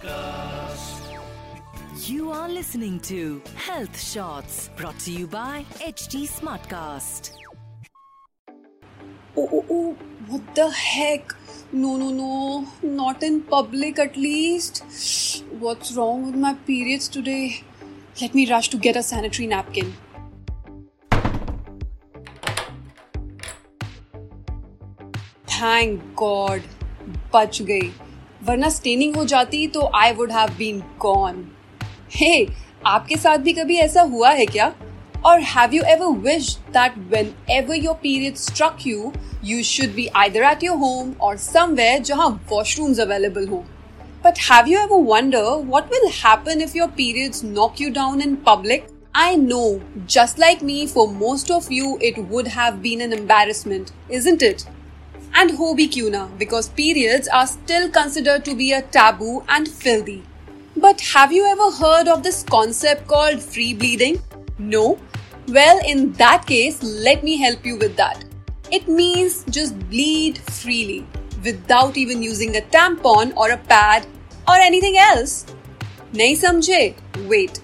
Smartcast. 0.00 1.18
You 2.08 2.30
are 2.32 2.48
listening 2.48 3.00
to 3.00 3.42
Health 3.54 4.00
Shots 4.00 4.70
brought 4.76 4.98
to 5.00 5.10
you 5.10 5.26
by 5.26 5.64
HT 5.78 6.28
Smartcast. 6.28 7.32
Oh, 9.36 9.48
oh, 9.52 9.64
oh, 9.70 9.96
what 10.26 10.54
the 10.54 10.70
heck? 10.70 11.34
No, 11.72 11.96
no, 11.96 12.10
no, 12.10 12.66
not 12.82 13.22
in 13.22 13.42
public 13.42 13.98
at 13.98 14.16
least. 14.16 15.44
What's 15.58 15.92
wrong 15.96 16.26
with 16.26 16.34
my 16.34 16.54
periods 16.54 17.08
today? 17.08 17.62
Let 18.20 18.34
me 18.34 18.50
rush 18.50 18.68
to 18.70 18.76
get 18.76 18.96
a 18.96 19.02
sanitary 19.02 19.46
napkin. 19.46 19.94
Thank 25.46 26.00
God, 26.16 26.62
बच 27.32 27.60
गई 27.62 27.90
वरना 28.48 28.68
staining 28.68 29.16
हो 29.16 29.24
जाती 29.24 29.66
तो 29.66 29.90
I 29.94 30.12
would 30.12 30.32
have 30.32 30.50
been 30.58 30.78
gone 31.00 31.44
hey 32.14 32.46
आपके 32.86 33.16
साथ 33.16 33.38
भी 33.38 33.52
कभी 33.52 33.76
ऐसा 33.76 34.02
हुआ 34.02 34.30
है 34.30 34.46
क्या? 34.46 34.72
और 35.26 35.40
have 35.40 35.74
you 35.74 35.82
ever 35.88 36.16
wish 36.20 36.54
that 36.76 36.94
whenever 37.50 37.76
your 37.76 37.94
period 38.02 38.36
struck 38.36 38.86
you 38.86 39.12
you 39.44 39.62
should 39.62 39.94
be 39.94 40.06
either 40.16 40.44
at 40.44 40.64
your 40.64 40.76
home 40.76 41.12
और 41.22 41.36
समवेयर 41.36 42.02
जहाँ 42.02 42.28
वॉशरूम्स 42.50 43.00
अवेलेबल 43.00 43.48
हो? 43.48 43.64
But 44.24 44.38
have 44.50 44.68
you 44.68 44.80
ever 44.80 45.02
wonder 45.12 45.50
what 45.66 45.92
will 45.92 46.08
happen 46.14 46.62
if 46.62 46.76
your 46.76 46.88
periods 46.96 47.44
knock 47.44 47.80
you 47.80 47.90
down 47.90 48.22
in 48.22 48.34
public 48.46 48.86
I 49.16 49.36
know 49.36 49.62
just 50.10 50.40
like 50.40 50.62
me 50.62 50.86
for 50.86 51.08
most 51.08 51.50
of 51.50 51.72
you 51.72 51.96
it 52.02 52.18
would 52.30 52.48
have 52.48 52.74
been 52.82 53.00
an 53.02 53.12
embarrassment 53.12 53.90
is 54.12 54.28
it 54.28 54.62
And 55.34 55.52
ho 55.52 55.74
bhi 55.74 55.88
kyun 55.88 56.12
na, 56.12 56.26
because 56.38 56.68
periods 56.68 57.28
are 57.28 57.46
still 57.46 57.88
considered 57.90 58.44
to 58.44 58.54
be 58.54 58.72
a 58.72 58.82
taboo 58.82 59.42
and 59.48 59.68
filthy. 59.68 60.22
But 60.76 61.00
have 61.00 61.32
you 61.32 61.44
ever 61.46 61.70
heard 61.76 62.08
of 62.08 62.22
this 62.22 62.42
concept 62.42 63.06
called 63.06 63.42
free 63.42 63.74
bleeding? 63.74 64.20
No? 64.58 64.98
Well, 65.48 65.80
in 65.84 66.12
that 66.12 66.46
case, 66.46 66.82
let 66.82 67.24
me 67.24 67.36
help 67.36 67.66
you 67.66 67.76
with 67.76 67.96
that. 67.96 68.24
It 68.70 68.86
means 68.86 69.44
just 69.50 69.78
bleed 69.90 70.38
freely 70.38 71.06
without 71.44 71.96
even 71.96 72.22
using 72.22 72.56
a 72.56 72.60
tampon 72.60 73.36
or 73.36 73.50
a 73.50 73.56
pad 73.56 74.06
or 74.46 74.54
anything 74.54 74.96
else. 74.96 75.46
Nahi 76.12 76.38
samjhe? 76.44 76.94
Wait. 77.28 77.60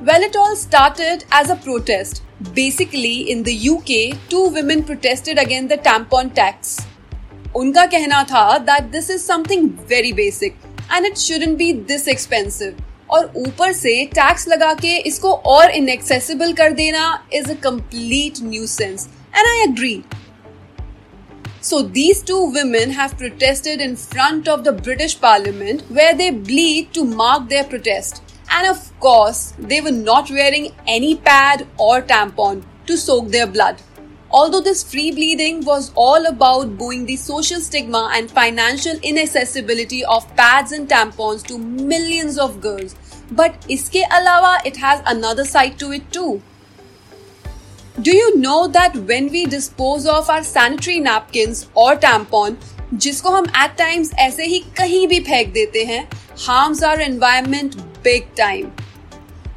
Well, 0.00 0.22
it 0.22 0.34
all 0.34 0.56
started 0.56 1.24
as 1.30 1.50
a 1.50 1.56
protest. 1.56 2.23
Basically, 2.53 3.31
in 3.31 3.43
the 3.43 3.55
UK, 3.69 4.17
two 4.29 4.43
women 4.49 4.83
protested 4.83 5.37
against 5.37 5.69
the 5.69 5.77
tampon 5.77 6.33
tax. 6.33 6.77
उनका 7.55 7.85
कहना 7.93 8.23
था 8.31 8.65
that 8.65 8.91
this 8.91 9.09
is 9.09 9.25
something 9.25 9.69
very 9.93 10.11
basic 10.11 10.55
and 10.91 11.05
it 11.05 11.17
shouldn't 11.17 11.57
be 11.57 11.71
this 11.91 12.07
expensive. 12.07 12.77
और 13.11 13.31
ऊपर 13.37 13.71
से 13.73 13.93
tax 14.15 14.47
लगा 14.47 14.73
के 14.81 14.97
इसको 15.09 15.31
और 15.53 15.71
इनएक्सेसिबल 15.71 16.53
कर 16.53 16.71
देना 16.73 17.03
is 17.33 17.49
a 17.51 17.53
complete 17.63 18.41
nuisance 18.43 19.07
and 19.35 19.47
I 19.47 19.63
agree 19.63 20.01
So 21.61 21.81
these 21.95 22.21
two 22.21 22.39
women 22.51 22.91
have 22.91 23.17
protested 23.17 23.81
in 23.81 23.95
front 23.97 24.47
of 24.47 24.63
the 24.63 24.71
British 24.71 25.19
Parliament 25.19 25.81
where 25.89 26.13
they 26.13 26.29
bleed 26.31 26.93
to 26.93 27.03
mark 27.03 27.49
their 27.49 27.65
protest. 27.65 28.21
And 28.51 28.67
of 28.67 28.99
course, 28.99 29.53
they 29.57 29.81
were 29.81 29.91
not 29.91 30.29
wearing 30.29 30.73
any 30.87 31.15
pad 31.15 31.67
or 31.77 32.01
tampon 32.01 32.63
to 32.87 32.97
soak 32.97 33.29
their 33.29 33.47
blood. 33.47 33.81
Although 34.31 34.61
this 34.61 34.83
free 34.83 35.11
bleeding 35.11 35.65
was 35.65 35.91
all 35.95 36.25
about 36.27 36.77
booing 36.77 37.05
the 37.05 37.15
social 37.15 37.59
stigma 37.59 38.11
and 38.13 38.29
financial 38.29 38.97
inaccessibility 39.01 40.03
of 40.05 40.27
pads 40.35 40.71
and 40.71 40.87
tampons 40.87 41.45
to 41.47 41.57
millions 41.57 42.37
of 42.37 42.61
girls, 42.61 42.95
but 43.31 43.59
iske 43.67 44.03
alawa 44.19 44.57
it 44.65 44.77
has 44.77 45.01
another 45.05 45.45
side 45.45 45.79
to 45.79 45.91
it 45.91 46.11
too. 46.11 46.41
Do 48.01 48.15
you 48.15 48.37
know 48.37 48.67
that 48.67 48.95
when 48.95 49.29
we 49.29 49.45
dispose 49.45 50.05
of 50.05 50.29
our 50.29 50.43
sanitary 50.43 50.99
napkins 50.99 51.67
or 51.73 51.95
tampon, 51.95 52.57
जिसको 52.93 53.29
हम 53.29 53.47
at 53.55 53.77
times 53.77 54.11
ऐसे 54.19 54.45
ही 54.45 54.59
कहीं 54.77 55.07
भी 55.07 55.19
फेंक 55.23 55.51
देते 55.53 55.83
हैं 55.85 56.07
harms 56.45 56.81
our 56.83 56.99
environment 57.05 57.75
big 58.04 58.34
time 58.36 58.70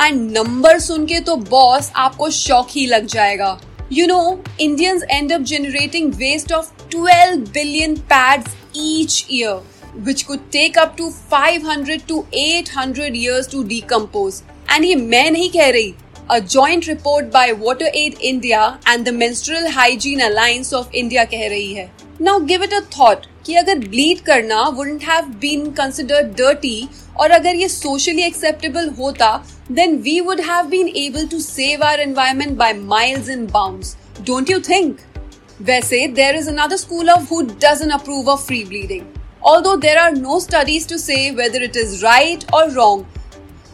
and 0.00 0.30
number 0.32 0.78
सुन 0.80 1.06
के 1.06 1.20
तो 1.20 1.36
बॉस 1.36 1.90
आपको 1.96 2.30
शौक 2.30 2.68
ही 2.70 2.86
लग 2.86 3.06
जाएगा. 3.06 3.58
You 3.92 4.06
know 4.06 4.20
Indians 4.60 5.02
end 5.10 5.32
up 5.32 5.40
generating 5.52 6.12
waste 6.14 6.52
of 6.52 6.70
12 6.94 7.36
billion 7.52 7.96
pads 8.12 8.56
each 8.76 9.26
year 9.30 10.00
which 10.06 10.22
could 10.22 10.50
take 10.52 10.78
up 10.78 10.94
to 10.98 11.10
500 11.32 11.98
to 12.08 12.24
800 12.38 13.14
years 13.16 13.48
to 13.54 13.62
decompose. 13.70 14.42
And 14.70 14.84
ये 14.84 14.94
मैं 14.94 15.30
नहीं 15.30 15.48
कह 15.50 15.70
रही. 15.70 15.94
A 16.30 16.38
joint 16.38 16.88
report 16.88 17.26
by 17.32 17.52
Water 17.60 17.86
Aid 17.96 18.14
India 18.22 18.66
and 18.88 19.04
the 19.04 19.14
Menstrual 19.14 19.66
Hygiene 19.72 20.20
Alliance 20.20 20.72
of 20.74 20.94
India 20.94 21.24
कह 21.24 21.46
रही 21.48 21.72
है. 21.74 21.90
Now 22.20 22.40
give 22.44 22.62
it 22.64 22.74
a 22.74 22.80
thought 22.98 23.26
कि 23.46 23.54
अगर 23.54 23.78
ब्लीड 23.78 24.20
करना 24.20 24.62
wouldn't 24.68 25.04
have 25.04 25.26
been 25.40 25.70
considered 25.72 26.36
dirty 26.36 26.88
और 27.20 27.30
अगर 27.30 27.56
ये 27.56 27.68
सोशली 27.68 28.22
एक्सेप्टेबल 28.22 28.88
होता 28.98 29.32
then 29.72 29.96
we 30.02 30.20
would 30.20 30.40
have 30.40 30.66
been 30.68 30.88
able 30.96 31.26
to 31.26 31.40
save 31.40 31.84
our 31.84 32.00
environment 32.00 32.56
by 32.58 32.72
miles 32.74 33.28
in 33.28 33.46
bounds 33.46 33.96
don't 34.20 34.50
you 34.50 34.58
think 34.68 34.98
वैसे 35.62 36.06
there 36.14 36.36
is 36.36 36.48
another 36.48 36.76
school 36.76 37.10
of 37.10 37.28
who 37.30 37.40
doesn't 37.42 37.90
approve 37.90 38.28
of 38.30 38.46
free 38.46 38.64
bleeding 38.64 39.06
although 39.44 39.74
there 39.76 39.96
are 39.96 40.12
no 40.12 40.40
studies 40.40 40.88
to 40.88 40.96
say 40.98 41.30
whether 41.32 41.62
it 41.62 41.76
is 41.76 42.04
right 42.04 42.44
और 42.54 42.70
wrong 42.70 43.16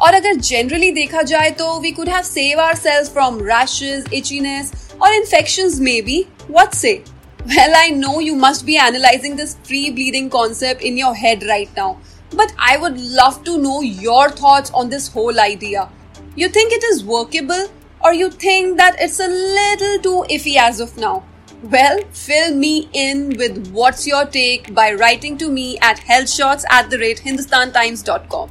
और 0.00 0.14
अगर 0.14 0.34
generally 0.36 0.90
देखा 0.92 1.22
जाए 1.22 1.50
तो 1.58 1.78
we 1.80 1.90
could 1.90 2.08
have 2.08 2.22
save 2.24 2.60
ourselves 2.76 3.10
from 3.12 3.38
rashes 3.42 4.04
itchiness 4.14 4.72
और 5.02 5.14
infection 5.14 5.70
may 5.80 6.00
be 6.02 6.24
what 6.50 6.74
say 6.74 6.92
well 7.40 7.74
I 7.74 7.90
know 7.90 8.20
you 8.20 8.34
must 8.36 8.64
be 8.64 8.74
analysing 8.78 9.36
this 9.36 9.56
free 9.58 9.90
bleeding 9.90 10.30
concept 10.30 10.82
in 10.82 10.98
your 10.98 11.14
head 11.16 11.44
right 11.44 11.78
now 11.78 11.94
but 12.34 12.52
I 12.58 12.76
would 12.76 13.00
love 13.00 13.44
to 13.44 13.58
know 13.58 13.80
your 13.80 14.30
thoughts 14.30 14.70
on 14.72 14.88
this 14.88 15.08
whole 15.08 15.38
idea. 15.40 15.88
You 16.36 16.48
think 16.48 16.72
it 16.72 16.82
is 16.84 17.04
workable, 17.04 17.68
or 18.02 18.12
you 18.12 18.30
think 18.30 18.76
that 18.78 18.96
it's 18.98 19.20
a 19.20 19.28
little 19.28 19.98
too 20.02 20.34
iffy 20.34 20.56
as 20.56 20.80
of 20.80 20.96
now? 20.96 21.24
Well, 21.62 22.00
fill 22.12 22.54
me 22.56 22.88
in 22.92 23.36
with 23.36 23.68
what's 23.70 24.06
your 24.06 24.26
take 24.26 24.74
by 24.74 24.94
writing 24.94 25.38
to 25.38 25.48
me 25.48 25.78
at 25.78 25.98
healthshots 25.98 26.64
at 26.68 26.90
the 26.90 26.98
rate 26.98 27.22
hindustantimes.com. 27.24 28.50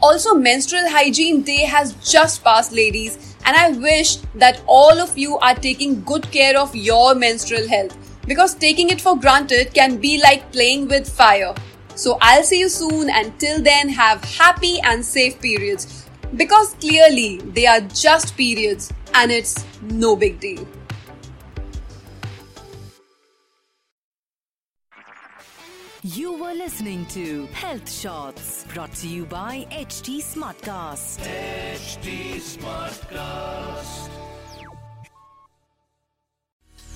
Also, 0.00 0.34
Menstrual 0.34 0.88
Hygiene 0.88 1.42
Day 1.42 1.62
has 1.62 1.94
just 1.94 2.44
passed, 2.44 2.72
ladies, 2.72 3.36
and 3.46 3.56
I 3.56 3.70
wish 3.70 4.16
that 4.34 4.62
all 4.66 5.00
of 5.00 5.16
you 5.18 5.38
are 5.38 5.54
taking 5.54 6.02
good 6.02 6.30
care 6.30 6.58
of 6.58 6.76
your 6.76 7.14
menstrual 7.14 7.66
health 7.68 7.96
because 8.26 8.54
taking 8.54 8.90
it 8.90 9.00
for 9.00 9.18
granted 9.18 9.74
can 9.74 9.96
be 9.96 10.20
like 10.22 10.52
playing 10.52 10.88
with 10.88 11.08
fire. 11.08 11.54
So, 11.96 12.18
I'll 12.20 12.42
see 12.42 12.60
you 12.60 12.68
soon, 12.68 13.08
and 13.10 13.38
till 13.38 13.62
then, 13.62 13.88
have 13.88 14.22
happy 14.24 14.80
and 14.80 15.04
safe 15.04 15.40
periods 15.40 16.04
because 16.36 16.74
clearly 16.74 17.38
they 17.38 17.66
are 17.66 17.80
just 17.80 18.36
periods 18.36 18.92
and 19.14 19.30
it's 19.30 19.64
no 19.82 20.16
big 20.16 20.40
deal. 20.40 20.66
You 26.02 26.34
were 26.34 26.52
listening 26.52 27.06
to 27.06 27.46
Health 27.46 27.90
Shots 27.90 28.66
brought 28.74 28.92
to 28.96 29.08
you 29.08 29.24
by 29.24 29.66
HT 29.70 30.20
Smartcast. 30.22 31.20
HT 31.24 32.36
Smartcast. 32.36 34.23